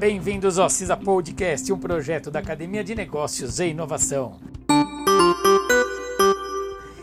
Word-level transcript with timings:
Bem-vindos 0.00 0.58
ao 0.58 0.70
CISA 0.70 0.96
Podcast, 0.96 1.70
um 1.70 1.78
projeto 1.78 2.30
da 2.30 2.38
Academia 2.38 2.82
de 2.82 2.94
Negócios 2.94 3.60
e 3.60 3.66
Inovação. 3.66 4.40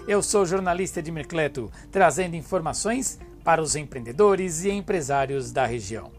Eu 0.07 0.23
sou 0.23 0.41
o 0.41 0.45
jornalista 0.47 0.99
de 0.99 1.11
Mercleto, 1.11 1.71
trazendo 1.91 2.35
informações 2.35 3.19
para 3.43 3.61
os 3.61 3.75
empreendedores 3.75 4.63
e 4.63 4.71
empresários 4.71 5.51
da 5.51 5.63
região. 5.63 6.11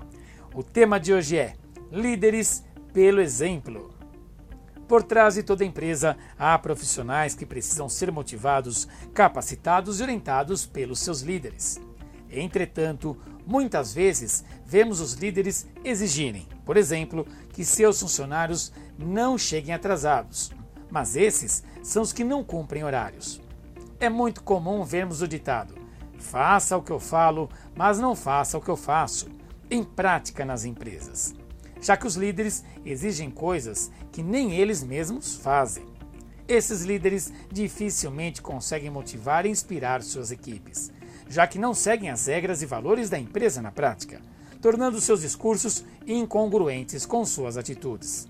O 0.55 0.63
tema 0.63 1.01
de 1.01 1.13
hoje 1.13 1.37
é 1.37 1.55
Líderes 1.91 2.63
pelo 2.93 3.21
Exemplo. 3.21 3.93
Por 4.87 5.03
trás 5.03 5.35
de 5.35 5.43
toda 5.43 5.65
empresa 5.65 6.17
há 6.39 6.57
profissionais 6.61 7.35
que 7.35 7.45
precisam 7.45 7.89
ser 7.89 8.13
motivados, 8.13 8.87
capacitados 9.13 9.99
e 9.99 10.05
orientados 10.05 10.65
pelos 10.65 11.01
seus 11.01 11.23
líderes. 11.23 11.81
Entretanto, 12.31 13.17
muitas 13.49 13.95
vezes 13.95 14.45
vemos 14.67 15.01
os 15.01 15.15
líderes 15.15 15.67
exigirem, 15.83 16.47
por 16.67 16.77
exemplo, 16.77 17.27
que 17.55 17.65
seus 17.65 17.99
funcionários 17.99 18.71
não 18.99 19.39
cheguem 19.39 19.75
atrasados, 19.75 20.53
mas 20.91 21.17
esses 21.17 21.65
são 21.83 22.03
os 22.03 22.13
que 22.13 22.23
não 22.23 22.45
cumprem 22.45 22.85
horários. 22.85 23.41
É 23.99 24.11
muito 24.11 24.43
comum 24.43 24.85
vermos 24.85 25.23
o 25.23 25.27
ditado: 25.27 25.75
faça 26.19 26.77
o 26.77 26.83
que 26.83 26.93
eu 26.93 27.01
falo, 27.01 27.49
mas 27.75 27.99
não 27.99 28.15
faça 28.15 28.59
o 28.59 28.61
que 28.61 28.69
eu 28.69 28.77
faço, 28.77 29.31
em 29.71 29.83
prática 29.83 30.45
nas 30.45 30.67
empresas, 30.67 31.35
já 31.81 31.97
que 31.97 32.07
os 32.07 32.17
líderes 32.17 32.63
exigem 32.85 33.31
coisas 33.31 33.91
que 34.13 34.23
nem 34.23 34.53
eles 34.53 34.85
mesmos 34.85 35.37
fazem. 35.37 35.87
Esses 36.47 36.83
líderes 36.83 37.33
dificilmente 37.51 38.43
conseguem 38.43 38.91
motivar 38.91 39.47
e 39.47 39.51
inspirar 39.51 40.03
suas 40.03 40.31
equipes 40.31 40.93
já 41.29 41.47
que 41.47 41.59
não 41.59 41.75
seguem 41.75 42.11
as 42.11 42.27
regras 42.27 42.63
e 42.63 42.67
valores 42.67 43.11
da 43.11 43.19
empresa 43.19 43.61
na 43.61 43.71
prática, 43.71 44.21
tornando 44.61 45.01
seus 45.01 45.21
discursos 45.21 45.85
incongruentes 46.07 47.07
com 47.07 47.25
suas 47.25 47.57
atitudes. 47.57 48.27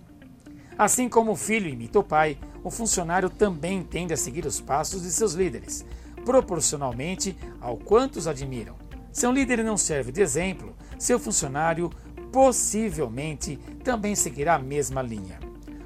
Assim 0.76 1.08
como 1.08 1.32
o 1.32 1.36
filho 1.36 1.68
imita 1.68 1.98
o 1.98 2.04
pai, 2.04 2.38
o 2.62 2.70
funcionário 2.70 3.28
também 3.28 3.82
tende 3.82 4.12
a 4.12 4.16
seguir 4.16 4.46
os 4.46 4.60
passos 4.60 5.02
de 5.02 5.10
seus 5.10 5.32
líderes, 5.32 5.84
proporcionalmente 6.24 7.36
ao 7.60 7.76
quanto 7.76 8.16
os 8.16 8.26
admiram. 8.26 8.76
Se 9.12 9.26
um 9.26 9.32
líder 9.32 9.64
não 9.64 9.76
serve 9.76 10.12
de 10.12 10.20
exemplo, 10.20 10.76
seu 10.98 11.18
funcionário 11.18 11.90
possivelmente 12.30 13.56
também 13.82 14.14
seguirá 14.14 14.54
a 14.54 14.58
mesma 14.58 15.02
linha. 15.02 15.40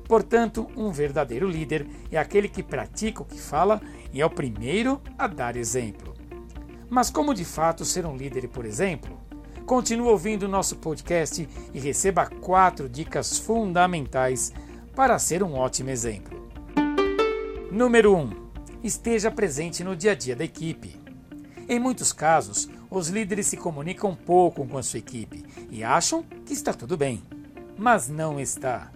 Portanto, 0.07 0.69
um 0.77 0.91
verdadeiro 0.91 1.49
líder 1.49 1.87
é 2.11 2.19
aquele 2.19 2.49
que 2.49 2.63
pratica 2.63 3.23
o 3.23 3.25
que 3.25 3.41
fala 3.41 3.81
e 4.13 4.21
é 4.21 4.27
o 4.27 4.31
primeiro 4.31 5.01
a 5.17 5.27
dar 5.27 5.57
exemplo. 5.57 6.12
Mas 6.93 7.09
como 7.09 7.33
de 7.33 7.43
fato 7.43 7.87
ser 7.87 8.05
um 8.05 8.15
líder, 8.15 8.47
por 8.49 8.67
exemplo? 8.67 9.19
Continue 9.65 10.11
ouvindo 10.11 10.47
nosso 10.47 10.77
podcast 10.77 11.49
e 11.73 11.81
receba 11.81 12.27
quatro 12.27 12.87
dicas 12.87 13.39
fundamentais 13.39 14.53
para 14.95 15.19
ser 15.19 15.43
um 15.43 15.55
ótimo 15.55 15.89
exemplo. 15.89 16.53
Número 17.71 18.15
1. 18.15 18.21
Um, 18.21 18.31
esteja 18.85 19.31
presente 19.31 19.83
no 19.83 19.97
dia 19.97 20.13
a 20.13 20.15
dia 20.15 20.37
da 20.37 20.45
equipe. 20.45 21.01
Em 21.67 21.81
muitos 21.81 22.13
casos, 22.13 22.69
os 22.91 23.09
líderes 23.09 23.47
se 23.47 23.57
comunicam 23.57 24.15
pouco 24.15 24.67
com 24.67 24.77
a 24.77 24.83
sua 24.83 24.99
equipe 24.99 25.47
e 25.71 25.83
acham 25.83 26.23
que 26.45 26.53
está 26.53 26.75
tudo 26.75 26.99
bem. 26.99 27.23
Mas 27.75 28.07
não 28.07 28.39
está. 28.39 28.93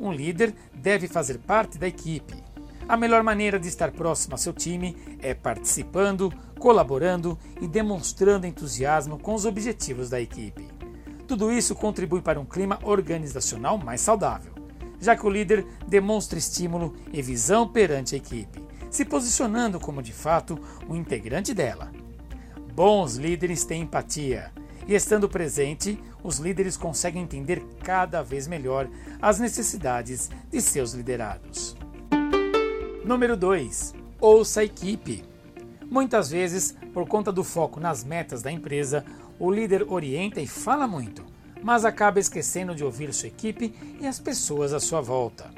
Um 0.00 0.10
líder 0.10 0.52
deve 0.74 1.06
fazer 1.06 1.38
parte 1.38 1.78
da 1.78 1.86
equipe. 1.86 2.45
A 2.88 2.96
melhor 2.96 3.24
maneira 3.24 3.58
de 3.58 3.66
estar 3.66 3.90
próximo 3.90 4.36
a 4.36 4.38
seu 4.38 4.52
time 4.52 4.96
é 5.20 5.34
participando, 5.34 6.32
colaborando 6.56 7.36
e 7.60 7.66
demonstrando 7.66 8.46
entusiasmo 8.46 9.18
com 9.18 9.34
os 9.34 9.44
objetivos 9.44 10.08
da 10.08 10.20
equipe. 10.20 10.68
Tudo 11.26 11.50
isso 11.50 11.74
contribui 11.74 12.22
para 12.22 12.38
um 12.38 12.44
clima 12.44 12.78
organizacional 12.84 13.76
mais 13.76 14.00
saudável, 14.00 14.52
já 15.00 15.16
que 15.16 15.26
o 15.26 15.30
líder 15.30 15.66
demonstra 15.88 16.38
estímulo 16.38 16.94
e 17.12 17.20
visão 17.20 17.66
perante 17.66 18.14
a 18.14 18.18
equipe, 18.18 18.62
se 18.88 19.04
posicionando 19.04 19.80
como 19.80 20.00
de 20.00 20.12
fato 20.12 20.56
um 20.88 20.94
integrante 20.94 21.52
dela. 21.52 21.90
Bons 22.72 23.16
líderes 23.16 23.64
têm 23.64 23.82
empatia 23.82 24.52
e, 24.86 24.94
estando 24.94 25.28
presente, 25.28 25.98
os 26.22 26.38
líderes 26.38 26.76
conseguem 26.76 27.24
entender 27.24 27.64
cada 27.82 28.22
vez 28.22 28.46
melhor 28.46 28.88
as 29.20 29.40
necessidades 29.40 30.30
de 30.48 30.60
seus 30.60 30.92
liderados. 30.92 31.76
Número 33.06 33.36
2. 33.36 33.94
Ouça 34.20 34.62
a 34.62 34.64
equipe. 34.64 35.22
Muitas 35.88 36.28
vezes, 36.28 36.76
por 36.92 37.06
conta 37.06 37.30
do 37.30 37.44
foco 37.44 37.78
nas 37.78 38.02
metas 38.02 38.42
da 38.42 38.50
empresa, 38.50 39.04
o 39.38 39.48
líder 39.48 39.86
orienta 39.88 40.40
e 40.40 40.46
fala 40.48 40.88
muito, 40.88 41.24
mas 41.62 41.84
acaba 41.84 42.18
esquecendo 42.18 42.74
de 42.74 42.82
ouvir 42.82 43.14
sua 43.14 43.28
equipe 43.28 43.72
e 44.00 44.08
as 44.08 44.18
pessoas 44.18 44.72
à 44.72 44.80
sua 44.80 45.00
volta. 45.00 45.48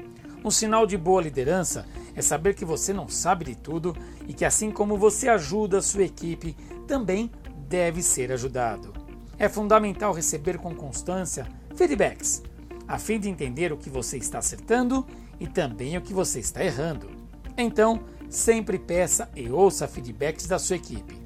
Um 0.45 0.51
sinal 0.51 0.85
de 0.85 0.95
boa 0.95 1.23
liderança 1.23 1.87
é 2.15 2.21
saber 2.21 2.53
que 2.53 2.63
você 2.63 2.93
não 2.93 3.07
sabe 3.07 3.45
de 3.45 3.55
tudo 3.55 3.97
e 4.27 4.33
que, 4.33 4.45
assim 4.45 4.69
como 4.69 4.95
você 4.95 5.27
ajuda 5.27 5.79
a 5.79 5.81
sua 5.81 6.03
equipe, 6.03 6.55
também 6.87 7.31
deve 7.67 8.03
ser 8.03 8.31
ajudado. 8.31 8.93
É 9.39 9.49
fundamental 9.49 10.13
receber 10.13 10.59
com 10.59 10.75
constância 10.75 11.47
feedbacks, 11.75 12.43
a 12.87 12.99
fim 12.99 13.19
de 13.19 13.27
entender 13.27 13.73
o 13.73 13.77
que 13.77 13.89
você 13.89 14.17
está 14.17 14.37
acertando 14.37 15.03
e 15.39 15.47
também 15.47 15.97
o 15.97 16.01
que 16.01 16.13
você 16.13 16.39
está 16.39 16.63
errando. 16.63 17.18
Então, 17.61 17.99
sempre 18.29 18.79
peça 18.79 19.29
e 19.35 19.49
ouça 19.49 19.85
feedbacks 19.85 20.47
da 20.47 20.57
sua 20.57 20.77
equipe. 20.77 21.19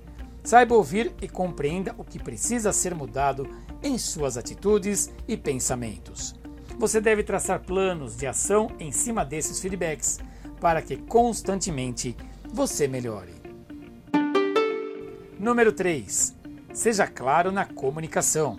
Saiba 0.44 0.74
ouvir 0.74 1.14
e 1.22 1.28
compreenda 1.28 1.94
o 1.96 2.04
que 2.04 2.18
precisa 2.18 2.74
ser 2.74 2.96
mudado 2.96 3.48
em 3.84 4.00
suas 4.00 4.36
atitudes 4.36 5.12
e 5.28 5.38
pensamentos. 5.38 6.34
Você 6.80 7.00
deve 7.00 7.22
traçar 7.22 7.60
planos 7.60 8.18
de 8.18 8.26
ação 8.26 8.72
em 8.80 8.92
cima 8.92 9.24
desses 9.24 9.60
feedbacks 9.60 10.20
para 10.60 10.82
que 10.82 10.98
constantemente 10.98 12.18
você 12.52 12.88
melhore. 12.88 13.36
Número 15.40 15.72
3. 15.72 16.36
Seja 16.74 17.06
claro 17.06 17.52
na 17.52 17.64
comunicação. 17.64 18.58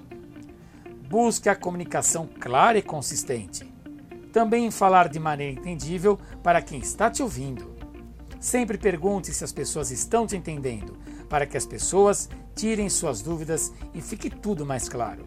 Busque 1.08 1.48
a 1.48 1.56
comunicação 1.56 2.28
clara 2.38 2.78
e 2.78 2.82
consistente. 2.82 3.73
Também 4.34 4.68
falar 4.68 5.08
de 5.08 5.20
maneira 5.20 5.52
entendível 5.52 6.18
para 6.42 6.60
quem 6.60 6.80
está 6.80 7.08
te 7.08 7.22
ouvindo. 7.22 7.72
Sempre 8.40 8.76
pergunte 8.76 9.32
se 9.32 9.44
as 9.44 9.52
pessoas 9.52 9.92
estão 9.92 10.26
te 10.26 10.36
entendendo, 10.36 10.98
para 11.28 11.46
que 11.46 11.56
as 11.56 11.64
pessoas 11.64 12.28
tirem 12.52 12.90
suas 12.90 13.22
dúvidas 13.22 13.72
e 13.94 14.02
fique 14.02 14.28
tudo 14.28 14.66
mais 14.66 14.88
claro. 14.88 15.24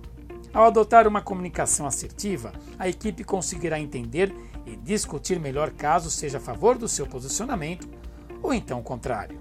Ao 0.54 0.66
adotar 0.66 1.08
uma 1.08 1.22
comunicação 1.22 1.88
assertiva, 1.88 2.52
a 2.78 2.90
equipe 2.90 3.24
conseguirá 3.24 3.80
entender 3.80 4.36
e 4.66 4.76
discutir 4.76 5.40
melhor 5.40 5.72
caso 5.72 6.12
seja 6.12 6.38
a 6.38 6.42
favor 6.42 6.78
do 6.78 6.90
seu 6.90 7.08
posicionamento 7.08 7.88
ou 8.44 8.54
então 8.54 8.82
o 8.82 8.84
contrário. 8.84 9.40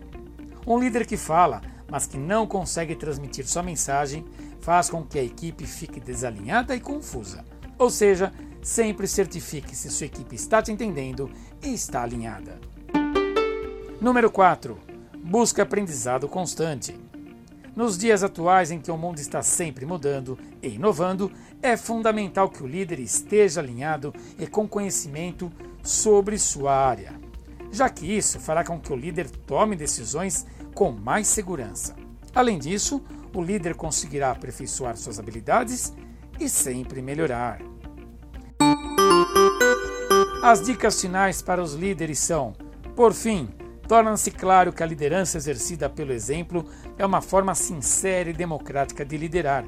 Um 0.64 0.78
líder 0.78 1.04
que 1.04 1.16
fala, 1.16 1.60
mas 1.90 2.06
que 2.06 2.16
não 2.16 2.46
consegue 2.46 2.94
transmitir 2.94 3.48
sua 3.48 3.64
mensagem, 3.64 4.24
faz 4.60 4.88
com 4.88 5.02
que 5.02 5.18
a 5.18 5.24
equipe 5.24 5.66
fique 5.66 5.98
desalinhada 5.98 6.72
e 6.76 6.78
confusa. 6.78 7.44
Ou 7.76 7.90
seja, 7.90 8.32
Sempre 8.66 9.06
certifique 9.06 9.76
se 9.76 9.88
sua 9.88 10.06
equipe 10.06 10.34
está 10.34 10.60
te 10.60 10.72
entendendo 10.72 11.30
e 11.62 11.72
está 11.72 12.02
alinhada. 12.02 12.58
Número 14.00 14.28
4. 14.28 14.76
Busque 15.22 15.60
aprendizado 15.60 16.28
constante. 16.28 16.98
Nos 17.76 17.96
dias 17.96 18.24
atuais 18.24 18.72
em 18.72 18.80
que 18.80 18.90
o 18.90 18.96
mundo 18.96 19.20
está 19.20 19.40
sempre 19.40 19.86
mudando 19.86 20.36
e 20.60 20.70
inovando, 20.70 21.30
é 21.62 21.76
fundamental 21.76 22.50
que 22.50 22.60
o 22.60 22.66
líder 22.66 22.98
esteja 22.98 23.60
alinhado 23.60 24.12
e 24.36 24.48
com 24.48 24.66
conhecimento 24.66 25.48
sobre 25.80 26.36
sua 26.36 26.74
área, 26.74 27.12
já 27.70 27.88
que 27.88 28.04
isso 28.04 28.40
fará 28.40 28.64
com 28.64 28.80
que 28.80 28.92
o 28.92 28.96
líder 28.96 29.30
tome 29.30 29.76
decisões 29.76 30.44
com 30.74 30.90
mais 30.90 31.28
segurança. 31.28 31.94
Além 32.34 32.58
disso, 32.58 33.00
o 33.32 33.40
líder 33.40 33.76
conseguirá 33.76 34.32
aperfeiçoar 34.32 34.96
suas 34.96 35.20
habilidades 35.20 35.94
e 36.40 36.48
sempre 36.48 37.00
melhorar. 37.00 37.60
As 40.46 40.62
dicas 40.62 41.00
finais 41.00 41.42
para 41.42 41.60
os 41.60 41.74
líderes 41.74 42.20
são: 42.20 42.52
por 42.94 43.12
fim, 43.12 43.48
torna-se 43.88 44.30
claro 44.30 44.72
que 44.72 44.80
a 44.80 44.86
liderança 44.86 45.36
exercida 45.36 45.90
pelo 45.90 46.12
exemplo 46.12 46.64
é 46.96 47.04
uma 47.04 47.20
forma 47.20 47.52
sincera 47.52 48.30
e 48.30 48.32
democrática 48.32 49.04
de 49.04 49.16
liderar. 49.16 49.64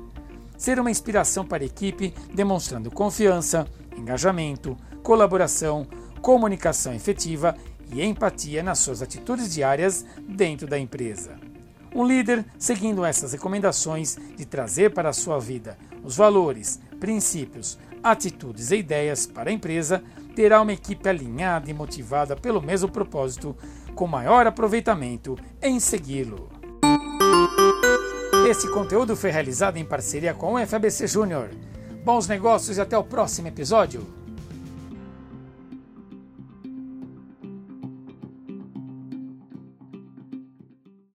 Ser 0.57 0.79
uma 0.79 0.89
inspiração 0.89 1.45
para 1.45 1.65
a 1.65 1.67
equipe, 1.67 2.15
demonstrando 2.33 2.93
confiança, 2.93 3.67
engajamento, 3.97 4.77
colaboração, 5.03 5.85
comunicação 6.23 6.95
efetiva 6.95 7.57
e 7.93 8.01
empatia 8.01 8.63
nas 8.63 8.79
suas 8.79 9.03
atitudes 9.03 9.53
diárias 9.53 10.07
dentro 10.29 10.69
da 10.69 10.79
empresa. 10.79 11.41
Um 11.93 12.07
líder, 12.07 12.45
seguindo 12.57 13.05
essas 13.05 13.33
recomendações 13.33 14.17
de 14.37 14.45
trazer 14.45 14.95
para 14.95 15.09
a 15.09 15.13
sua 15.13 15.41
vida 15.41 15.77
os 16.05 16.17
valores, 16.17 16.79
princípios, 17.01 17.77
atitudes 18.03 18.71
e 18.71 18.77
ideias 18.77 19.27
para 19.27 19.50
a 19.50 19.53
empresa, 19.53 20.03
terá 20.35 20.61
uma 20.61 20.73
equipe 20.73 21.09
alinhada 21.09 21.71
e 21.71 21.75
motivada 21.75 22.37
pelo 22.37 22.62
mesmo 22.62 22.91
propósito, 22.91 23.56
com 23.95 24.06
maior 24.06 24.47
aproveitamento 24.47 25.37
em 25.61 25.81
segui-lo. 25.81 26.49
Esse 28.49 28.71
conteúdo 28.71 29.17
foi 29.17 29.31
realizado 29.31 29.77
em 29.77 29.85
parceria 29.85 30.33
com 30.33 30.55
o 30.55 30.67
FABC 30.67 31.06
Júnior. 31.06 31.50
Bons 32.05 32.27
negócios 32.27 32.79
e 32.79 32.81
até 32.81 32.97
o 32.97 33.05
próximo 33.05 33.49
episódio. 33.49 34.18